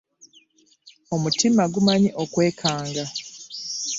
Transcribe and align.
Omutima 1.15 1.63
gumanyi 1.73 2.09
okwekanga. 2.23 3.03